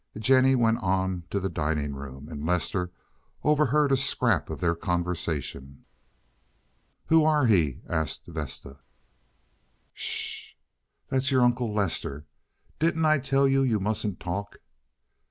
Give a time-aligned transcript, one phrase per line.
[0.17, 2.91] Jennie went on to the dining room, and Lester
[3.43, 5.85] overheard a scrap of their conversation.
[7.05, 8.79] "Who are he?" asked Vesta.
[9.93, 10.55] "Sh!
[11.09, 12.25] That's your Uncle Lester.
[12.79, 14.55] Didn't I tell you you mustn't talk?"